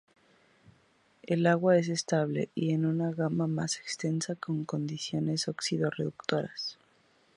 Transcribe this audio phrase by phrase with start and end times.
[1.21, 6.79] El agua es estable en una gama más extensa de condiciones oxido-reductoras.